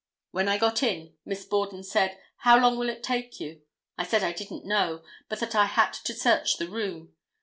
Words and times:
When 0.31 0.47
I 0.47 0.57
got 0.57 0.81
in, 0.81 1.13
Miss 1.25 1.45
Borden 1.45 1.83
said: 1.83 2.17
"How 2.37 2.59
long 2.59 2.75
will 2.79 2.89
it 2.89 3.03
take 3.03 3.39
you?" 3.39 3.61
I 3.99 4.03
said 4.03 4.23
I 4.23 4.31
didn't 4.33 4.65
know, 4.65 5.03
but 5.29 5.39
that 5.41 5.53
I 5.53 5.65
had 5.65 5.93
to 5.93 6.15
search 6.15 6.57
the 6.57 6.67
room. 6.69 7.13